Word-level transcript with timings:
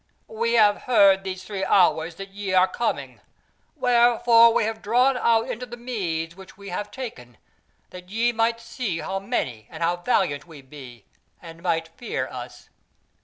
we 0.27 0.53
have 0.53 0.81
heard 0.87 1.23
these 1.23 1.43
three 1.43 1.63
hours 1.63 2.15
that 2.15 2.29
ye 2.29 2.57
were 2.57 2.65
coming, 2.65 3.21
wherefore 3.75 4.51
we 4.51 4.63
have 4.63 4.81
drawn 4.81 5.15
out 5.15 5.47
into 5.47 5.63
the 5.67 5.77
meads 5.77 6.35
which 6.35 6.57
we 6.57 6.69
have 6.69 6.89
taken, 6.89 7.37
that 7.91 8.09
ye 8.09 8.31
might 8.31 8.59
see 8.59 8.97
how 8.97 9.19
many 9.19 9.67
and 9.69 9.83
how 9.83 9.97
valiant 9.97 10.47
we 10.47 10.59
be, 10.59 11.05
and 11.39 11.61
might 11.61 11.87
fear 11.99 12.27
us. 12.29 12.69